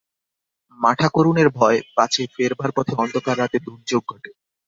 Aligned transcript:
মাঠাকরুনের 0.79 1.49
ভয়, 1.49 1.79
পাছে 1.95 2.23
ফেরবার 2.35 2.69
পথে 2.75 2.93
অন্ধকার 2.95 3.35
রাতে 3.39 3.57
দুর্যোগ 3.59 4.03
ঘটে। 4.07 4.29